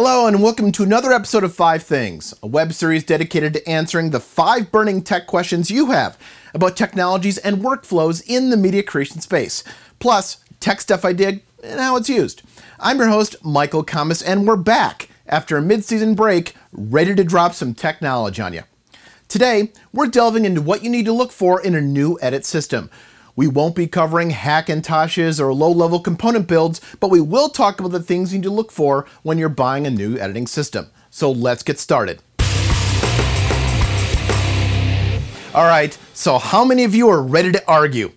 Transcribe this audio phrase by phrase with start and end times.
[0.00, 4.10] Hello, and welcome to another episode of Five Things, a web series dedicated to answering
[4.10, 6.16] the five burning tech questions you have
[6.54, 9.64] about technologies and workflows in the media creation space,
[9.98, 12.42] plus tech stuff I dig and how it's used.
[12.78, 17.24] I'm your host, Michael Kammes, and we're back after a mid season break, ready to
[17.24, 18.62] drop some tech knowledge on you.
[19.26, 22.88] Today, we're delving into what you need to look for in a new edit system.
[23.38, 27.92] We won't be covering Hackintoshes or low level component builds, but we will talk about
[27.92, 30.90] the things you need to look for when you're buying a new editing system.
[31.08, 32.20] So let's get started.
[35.54, 38.10] All right, so how many of you are ready to argue?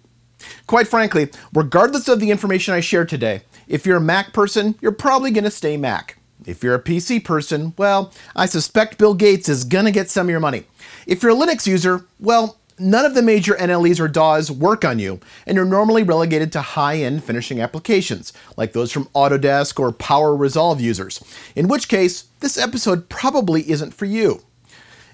[0.65, 4.91] Quite frankly, regardless of the information I share today, if you're a Mac person, you're
[4.91, 6.17] probably going to stay Mac.
[6.47, 10.25] If you're a PC person, well, I suspect Bill Gates is going to get some
[10.25, 10.65] of your money.
[11.05, 14.99] If you're a Linux user, well, none of the major NLEs or DAWs work on
[14.99, 20.35] you, and you're normally relegated to high-end finishing applications, like those from Autodesk or Power
[20.35, 21.23] Resolve users,
[21.55, 24.41] in which case, this episode probably isn't for you.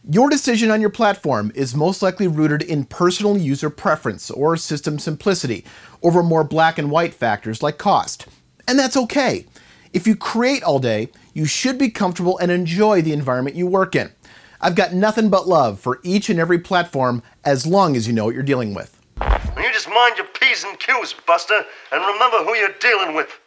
[0.09, 4.99] Your decision on your platform is most likely rooted in personal user preference or system
[4.99, 5.65] simplicity
[6.01, 8.25] over more black and white factors like cost.
[8.67, 9.45] And that's okay.
[9.91, 13.95] If you create all day, you should be comfortable and enjoy the environment you work
[13.95, 14.11] in.
[14.59, 18.25] I've got nothing but love for each and every platform as long as you know
[18.25, 18.99] what you're dealing with.
[19.21, 23.39] You just mind your P's and Q's, Buster, and remember who you're dealing with.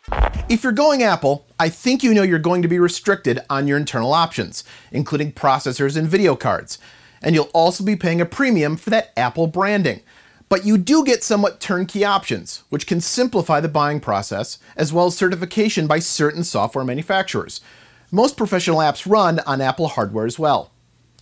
[0.48, 3.76] If you're going Apple, I think you know you're going to be restricted on your
[3.76, 6.78] internal options, including processors and video cards.
[7.22, 10.02] And you'll also be paying a premium for that Apple branding.
[10.48, 15.06] But you do get somewhat turnkey options, which can simplify the buying process, as well
[15.06, 17.60] as certification by certain software manufacturers.
[18.10, 20.72] Most professional apps run on Apple hardware as well.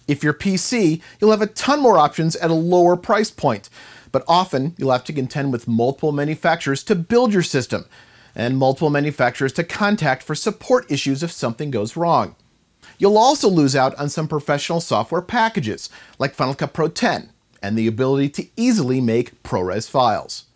[0.09, 3.69] If you're PC, you'll have a ton more options at a lower price point,
[4.11, 7.85] but often you'll have to contend with multiple manufacturers to build your system,
[8.35, 12.37] and multiple manufacturers to contact for support issues if something goes wrong.
[12.97, 17.29] You'll also lose out on some professional software packages, like Final Cut Pro 10,
[17.63, 20.47] and the ability to easily make ProRes files.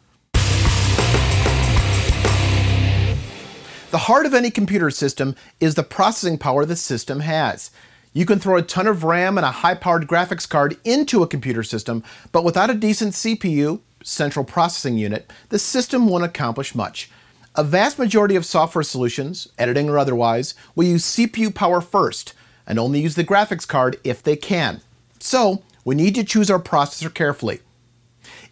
[3.91, 7.71] The heart of any computer system is the processing power the system has.
[8.15, 11.27] You can throw a ton of RAM and a high powered graphics card into a
[11.27, 17.11] computer system, but without a decent CPU, central processing unit, the system won't accomplish much.
[17.55, 22.35] A vast majority of software solutions, editing or otherwise, will use CPU power first
[22.67, 24.83] and only use the graphics card if they can.
[25.19, 27.61] So, we need to choose our processor carefully.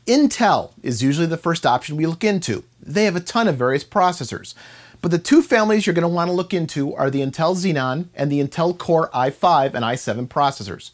[0.06, 2.64] Intel is usually the first option we look into.
[2.80, 4.54] They have a ton of various processors.
[5.00, 8.08] But the two families you're going to want to look into are the Intel Xeon
[8.14, 10.90] and the Intel Core i5 and i7 processors.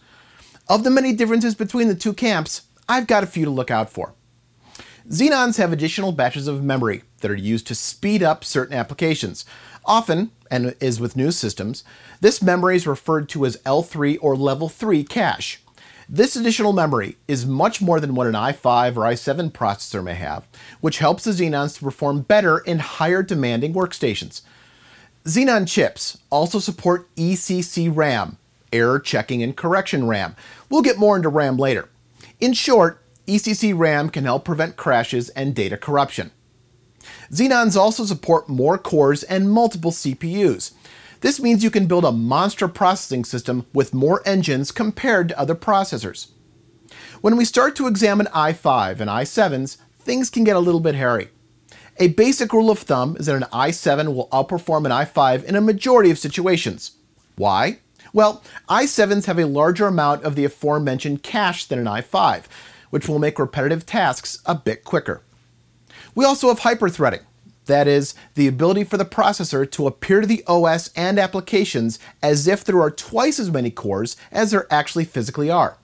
[0.68, 3.90] Of the many differences between the two camps, I've got a few to look out
[3.90, 4.14] for.
[5.08, 9.44] Xeons have additional batches of memory that are used to speed up certain applications.
[9.84, 11.84] Often, and is with new systems,
[12.20, 15.60] this memory is referred to as L3 or Level 3 cache.
[16.08, 20.46] This additional memory is much more than what an i5 or i7 processor may have,
[20.80, 24.42] which helps the Xeons to perform better in higher demanding workstations.
[25.24, 28.38] Xeon chips also support ECC RAM,
[28.72, 30.36] error checking and correction RAM.
[30.70, 31.88] We'll get more into RAM later.
[32.38, 36.30] In short, ECC RAM can help prevent crashes and data corruption.
[37.32, 40.72] Xeons also support more cores and multiple CPUs.
[41.20, 45.54] This means you can build a monster processing system with more engines compared to other
[45.54, 46.28] processors.
[47.20, 51.30] When we start to examine i5 and i7s, things can get a little bit hairy.
[51.98, 55.60] A basic rule of thumb is that an i7 will outperform an i5 in a
[55.60, 56.92] majority of situations.
[57.36, 57.78] Why?
[58.12, 62.44] Well, i7s have a larger amount of the aforementioned cache than an i5,
[62.90, 65.22] which will make repetitive tasks a bit quicker.
[66.14, 67.22] We also have hyperthreading,
[67.66, 72.48] that is, the ability for the processor to appear to the OS and applications as
[72.48, 75.78] if there are twice as many cores as there actually physically are.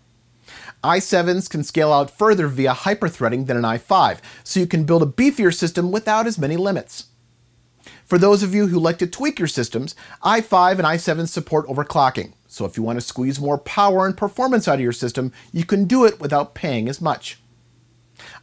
[0.83, 5.07] i7s can scale out further via hyperthreading than an i5, so you can build a
[5.07, 7.07] beefier system without as many limits.
[8.05, 12.33] For those of you who like to tweak your systems, i5 and i7 support overclocking,
[12.47, 15.65] so if you want to squeeze more power and performance out of your system, you
[15.65, 17.42] can do it without paying as much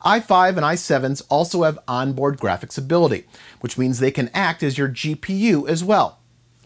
[0.05, 3.25] i5 and i7s also have onboard graphics ability,
[3.59, 6.19] which means they can act as your GPU as well.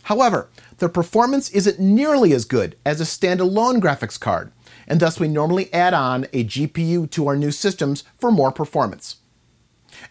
[0.03, 0.49] However,
[0.79, 4.51] their performance isn't nearly as good as a standalone graphics card,
[4.87, 9.17] and thus we normally add on a GPU to our new systems for more performance.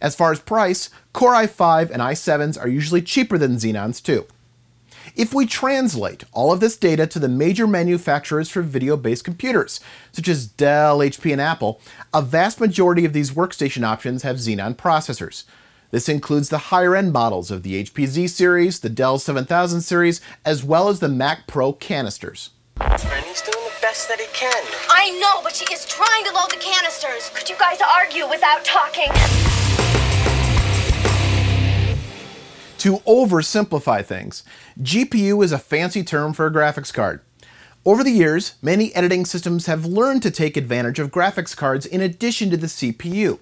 [0.01, 4.27] As far as price, Core i5 and i7s are usually cheaper than Xeons too.
[5.15, 9.81] If we translate all of this data to the major manufacturers for video based computers,
[10.13, 11.81] such as Dell, HP, and Apple,
[12.15, 15.45] a vast majority of these workstation options have Xeon processors.
[15.91, 20.21] This includes the higher end models of the HP Z series, the Dell 7000 series,
[20.45, 22.51] as well as the Mac Pro canisters.
[22.77, 24.65] Franny's doing the best that he can.
[24.89, 27.31] I know, but she is trying to load the canisters.
[27.35, 29.62] Could you guys argue without talking?
[32.83, 34.43] To oversimplify things,
[34.81, 37.21] GPU is a fancy term for a graphics card.
[37.85, 42.01] Over the years, many editing systems have learned to take advantage of graphics cards in
[42.01, 43.39] addition to the CPU.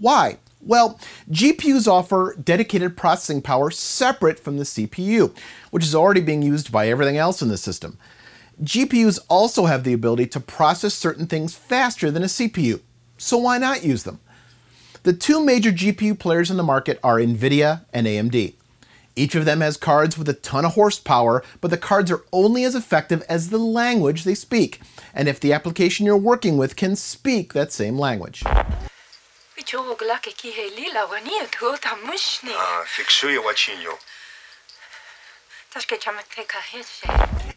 [0.00, 0.38] Why?
[0.62, 0.98] Well,
[1.30, 5.36] GPUs offer dedicated processing power separate from the CPU,
[5.70, 7.98] which is already being used by everything else in the system.
[8.62, 12.80] GPUs also have the ability to process certain things faster than a CPU,
[13.18, 14.20] so why not use them?
[15.02, 18.54] The two major GPU players in the market are NVIDIA and AMD.
[19.18, 22.62] Each of them has cards with a ton of horsepower, but the cards are only
[22.62, 24.80] as effective as the language they speak,
[25.12, 28.44] and if the application you're working with can speak that same language.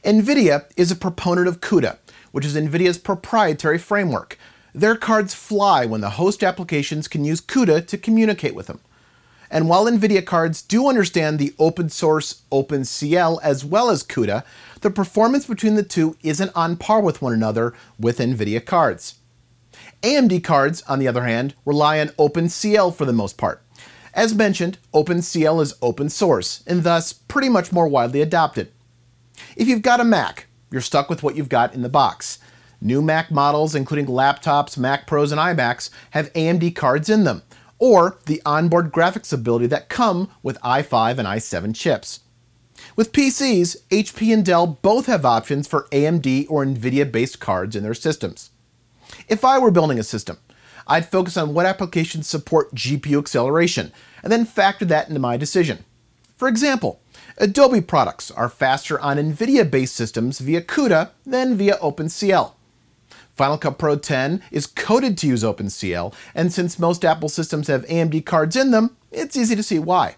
[0.04, 2.00] NVIDIA is a proponent of CUDA,
[2.32, 4.40] which is NVIDIA's proprietary framework.
[4.74, 8.80] Their cards fly when the host applications can use CUDA to communicate with them.
[9.52, 14.46] And while NVIDIA cards do understand the open source OpenCL as well as CUDA,
[14.80, 19.16] the performance between the two isn't on par with one another with NVIDIA cards.
[20.02, 23.62] AMD cards, on the other hand, rely on OpenCL for the most part.
[24.14, 28.72] As mentioned, OpenCL is open source and thus pretty much more widely adopted.
[29.58, 32.40] If you've got a Mac, you're stuck with what you've got in the box.
[32.80, 37.44] New Mac models, including laptops, Mac Pros, and iMacs, have AMD cards in them,
[37.82, 42.20] or the onboard graphics ability that come with i5 and i7 chips.
[42.96, 47.82] With PCs, HP and Dell both have options for AMD or NVIDIA based cards in
[47.84, 48.52] their systems.
[49.28, 50.38] If I were building a system,
[50.86, 53.92] I'd focus on what applications support GPU acceleration
[54.24, 55.84] and then factor that into my decision.
[56.38, 57.02] For example,
[57.40, 62.54] Adobe products are faster on NVIDIA based systems via CUDA than via OpenCL.
[63.42, 67.88] Final Cut Pro 10 is coded to use OpenCL, and since most Apple systems have
[67.88, 70.18] AMD cards in them, it's easy to see why.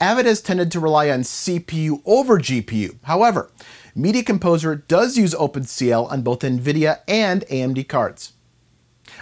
[0.00, 2.94] Avid has tended to rely on CPU over GPU.
[3.02, 3.50] However,
[3.92, 8.34] Media Composer does use OpenCL on both NVIDIA and AMD cards.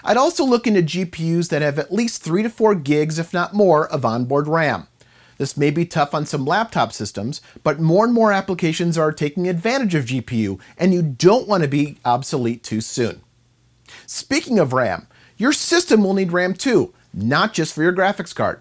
[0.04, 3.54] I'd also look into GPUs that have at least 3 to 4 gigs, if not
[3.54, 4.88] more, of onboard RAM.
[5.38, 9.48] This may be tough on some laptop systems, but more and more applications are taking
[9.48, 13.20] advantage of GPU, and you don't want to be obsolete too soon.
[14.06, 15.06] Speaking of RAM,
[15.36, 18.60] your system will need RAM too, not just for your graphics card.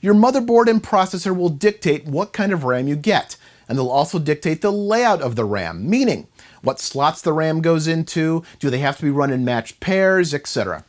[0.00, 3.36] Your motherboard and processor will dictate what kind of RAM you get,
[3.68, 6.28] and they'll also dictate the layout of the RAM, meaning
[6.62, 10.32] what slots the RAM goes into, do they have to be run in matched pairs,
[10.32, 10.84] etc.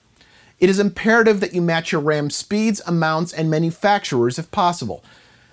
[0.59, 5.03] It is imperative that you match your RAM speeds, amounts, and manufacturers if possible.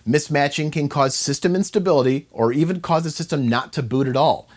[0.08, 4.48] Mismatching can cause system instability or even cause the system not to boot at all.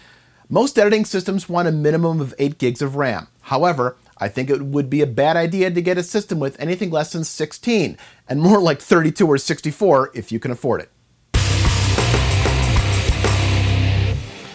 [0.48, 3.28] Most editing systems want a minimum of 8 gigs of RAM.
[3.42, 6.92] However, I think it would be a bad idea to get a system with anything
[6.92, 7.98] less than 16,
[8.30, 10.90] and more like 32 or 64 if you can afford it.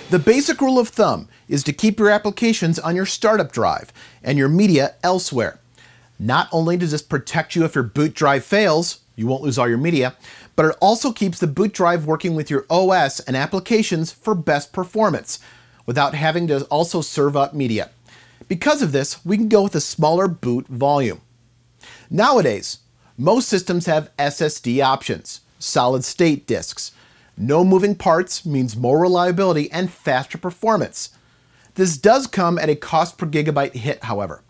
[0.08, 4.38] The basic rule of thumb is to keep your applications on your startup drive and
[4.38, 5.58] your media elsewhere.
[6.22, 9.68] Not only does this protect you if your boot drive fails, you won't lose all
[9.68, 10.14] your media,
[10.54, 14.72] but it also keeps the boot drive working with your OS and applications for best
[14.72, 15.40] performance
[15.84, 17.90] without having to also serve up media.
[18.46, 21.22] Because of this, we can go with a smaller boot volume.
[22.08, 22.78] Nowadays,
[23.18, 26.92] most systems have SSD options, solid state disks.
[27.36, 31.10] No moving parts means more reliability and faster performance.
[31.74, 34.44] This does come at a cost per gigabyte hit, however.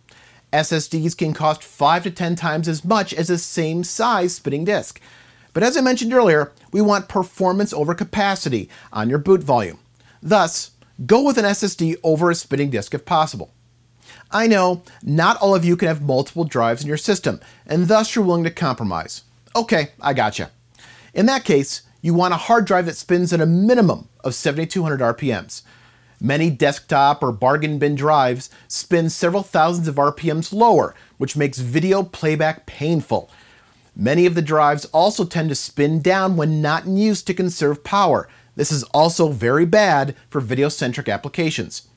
[0.52, 5.00] SSDs can cost 5 to 10 times as much as the same size spinning disk.
[5.54, 9.78] But as I mentioned earlier, we want performance over capacity on your boot volume.
[10.22, 10.72] Thus,
[11.04, 13.52] go with an SSD over a spinning disk if possible.
[14.30, 18.14] I know not all of you can have multiple drives in your system, and thus
[18.14, 19.24] you're willing to compromise.
[19.54, 20.50] Okay, I gotcha.
[21.12, 25.00] In that case, you want a hard drive that spins at a minimum of 7200
[25.00, 25.62] RPMs.
[26.24, 32.04] Many desktop or bargain bin drives spin several thousands of RPMs lower, which makes video
[32.04, 33.28] playback painful.
[33.96, 37.82] Many of the drives also tend to spin down when not in use to conserve
[37.82, 38.28] power.
[38.54, 41.88] This is also very bad for video centric applications.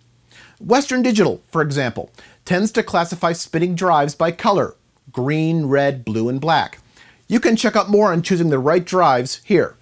[0.60, 2.10] Western Digital, for example,
[2.46, 4.74] tends to classify spinning drives by color
[5.12, 6.80] green, red, blue, and black.
[7.28, 9.76] You can check out more on choosing the right drives here.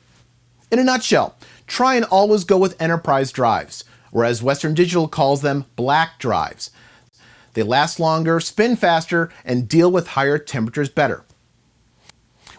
[0.70, 5.65] In a nutshell, try and always go with enterprise drives whereas Western Digital calls them
[5.75, 6.72] black drives.
[7.53, 11.25] They last longer, spin faster, and deal with higher temperatures better.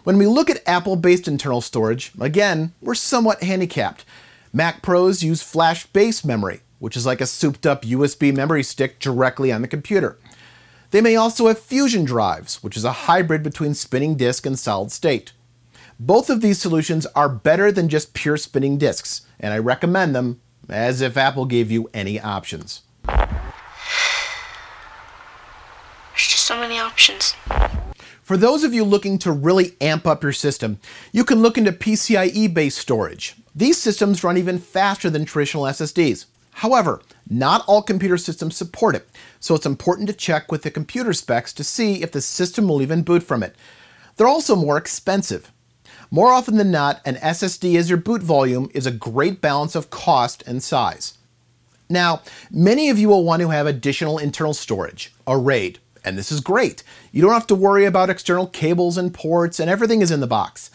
[0.03, 4.05] When we look at Apple based internal storage, again, we're somewhat handicapped.
[4.53, 8.99] Mac Pros use flash based memory, which is like a souped up USB memory stick
[8.99, 10.19] directly on the computer.
[10.91, 14.91] They may also have fusion drives, which is a hybrid between spinning disk and solid
[14.91, 15.31] state.
[15.99, 20.41] Both of these solutions are better than just pure spinning disks, and I recommend them
[20.69, 22.81] as if Apple gave you any options.
[23.05, 23.17] There's
[26.15, 27.35] just so many options.
[28.21, 30.79] For those of you looking to really amp up your system,
[31.11, 33.35] you can look into PCIe based storage.
[33.53, 36.25] These systems run even faster than traditional SSDs.
[36.53, 39.07] However, not all computer systems support it,
[39.39, 42.81] so it's important to check with the computer specs to see if the system will
[42.81, 43.55] even boot from it.
[44.15, 45.51] They're also more expensive.
[46.15, 49.89] More often than not, an SSD as your boot volume is a great balance of
[49.89, 51.17] cost and size.
[51.89, 56.31] Now, many of you will want to have additional internal storage, a RAID, and this
[56.31, 56.83] is great.
[57.11, 60.25] You don't have to worry about external cables and ports, and everything is in the
[60.25, 60.71] box.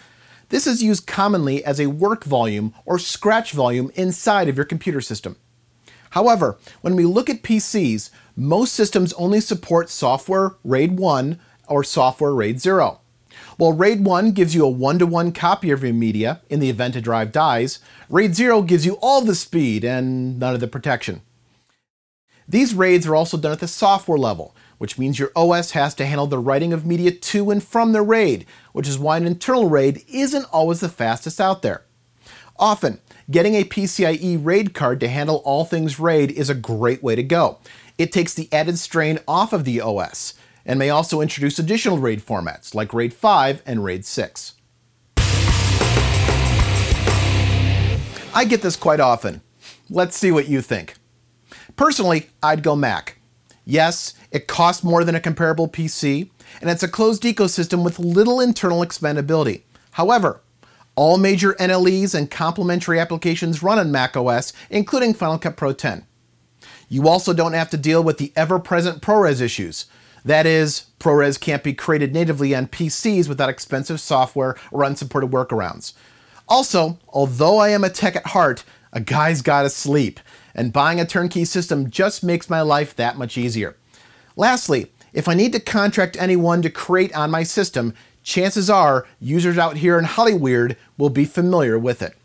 [0.50, 5.00] This is used commonly as a work volume or scratch volume inside of your computer
[5.00, 5.36] system.
[6.10, 12.34] However, when we look at PCs, most systems only support software RAID 1 or software
[12.34, 12.99] RAID 0.
[13.56, 16.70] While RAID 1 gives you a one to one copy of your media in the
[16.70, 17.78] event a drive dies,
[18.08, 21.22] RAID 0 gives you all the speed and none of the protection.
[22.48, 26.06] These RAIDs are also done at the software level, which means your OS has to
[26.06, 29.68] handle the writing of media to and from the RAID, which is why an internal
[29.68, 31.82] RAID isn't always the fastest out there.
[32.58, 37.14] Often, getting a PCIe RAID card to handle all things RAID is a great way
[37.14, 37.58] to go.
[37.98, 40.34] It takes the added strain off of the OS,
[40.70, 44.54] and may also introduce additional RAID formats like RAID 5 and RAID 6.
[48.32, 49.40] I get this quite often.
[49.90, 50.94] Let's see what you think.
[51.74, 53.18] Personally, I'd go Mac.
[53.64, 58.38] Yes, it costs more than a comparable PC, and it's a closed ecosystem with little
[58.40, 59.62] internal expandability.
[59.90, 60.40] However,
[60.94, 66.06] all major NLEs and complementary applications run on macOS, including Final Cut Pro 10.
[66.88, 69.86] You also don't have to deal with the ever present ProRes issues,
[70.24, 75.94] that is, ProRes can't be created natively on PCs without expensive software or unsupported workarounds.
[76.48, 80.20] Also, although I am a tech at heart, a guy's gotta sleep,
[80.54, 83.76] and buying a turnkey system just makes my life that much easier.
[84.36, 89.58] Lastly, if I need to contract anyone to create on my system, chances are users
[89.58, 92.16] out here in Hollyweird will be familiar with it.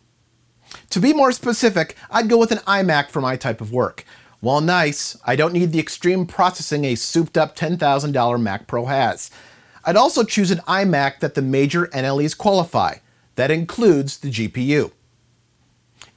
[0.91, 4.05] To be more specific, I'd go with an iMac for my type of work.
[4.45, 9.31] While nice, I don't need the extreme processing a souped up $10,000 Mac Pro has.
[9.83, 12.97] I'd also choose an iMac that the major NLEs qualify.
[13.37, 14.91] That includes the GPU.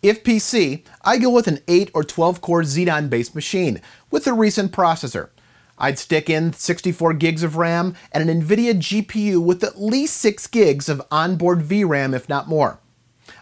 [0.02, 3.80] If PC, I go with an 8 or 12 core Xeon based machine
[4.10, 5.30] with a recent processor.
[5.78, 10.46] I'd stick in 64 gigs of RAM and an NVIDIA GPU with at least 6
[10.48, 12.78] gigs of onboard VRAM, if not more.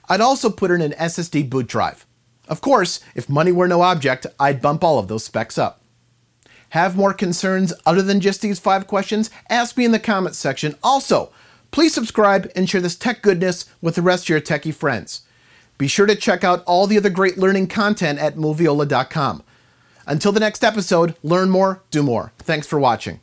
[0.08, 2.05] I'd also put in an SSD boot drive.
[2.48, 5.80] Of course, if money were no object, I'd bump all of those specs up.
[6.70, 9.30] Have more concerns other than just these five questions?
[9.48, 10.76] Ask me in the comments section.
[10.82, 11.30] Also,
[11.70, 15.22] please subscribe and share this tech goodness with the rest of your techie friends.
[15.78, 19.42] Be sure to check out all the other great learning content at moviola.com.
[20.06, 22.32] Until the next episode, learn more, do more.
[22.38, 23.20] Thanks for watching.